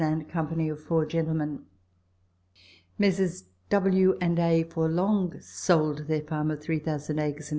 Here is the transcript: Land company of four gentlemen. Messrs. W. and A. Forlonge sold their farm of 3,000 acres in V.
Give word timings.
Land 0.01 0.27
company 0.29 0.67
of 0.67 0.79
four 0.81 1.05
gentlemen. 1.05 1.63
Messrs. 2.97 3.43
W. 3.69 4.17
and 4.19 4.39
A. 4.39 4.63
Forlonge 4.63 5.43
sold 5.43 6.07
their 6.07 6.21
farm 6.21 6.49
of 6.49 6.59
3,000 6.63 7.19
acres 7.19 7.37
in 7.39 7.43
V. 7.45 7.49